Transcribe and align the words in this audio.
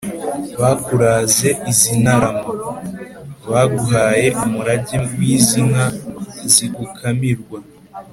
bakuraze 0.61 1.49
izi 1.71 1.91
ntarama: 2.01 2.51
baguhaye 3.51 4.27
umurage 4.43 4.97
w’izi 5.17 5.59
nka 5.69 5.87
zigukamirwa 6.53 7.57